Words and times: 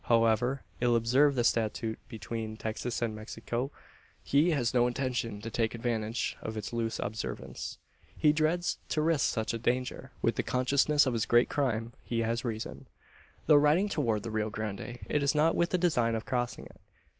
However 0.05 0.63
ill 0.79 0.95
observed 0.95 1.35
the 1.35 1.43
statute 1.43 1.99
between 2.09 2.57
Texas 2.57 3.03
and 3.03 3.13
Mexico, 3.15 3.69
he 4.23 4.49
has 4.49 4.73
no 4.73 4.87
intention 4.87 5.41
to 5.41 5.51
take 5.51 5.75
advantage 5.75 6.35
of 6.41 6.57
its 6.57 6.73
loose 6.73 6.97
observance. 6.97 7.77
He 8.17 8.33
dreads 8.33 8.79
to 8.89 9.01
risk 9.03 9.31
such 9.31 9.53
a 9.53 9.59
danger. 9.59 10.09
With 10.23 10.37
the 10.37 10.41
consciousness 10.41 11.05
of 11.05 11.13
his 11.13 11.27
great 11.27 11.49
crime, 11.49 11.93
he 12.03 12.21
has 12.21 12.43
reason. 12.43 12.87
Though 13.45 13.57
riding 13.57 13.89
toward 13.89 14.23
the 14.23 14.31
Rio 14.31 14.49
Grande, 14.49 14.97
it 15.07 15.21
is 15.21 15.35
not 15.35 15.53
with 15.55 15.69
the 15.69 15.77
design 15.77 16.15
of 16.15 16.25
crossing 16.25 16.65
it. 16.65 16.81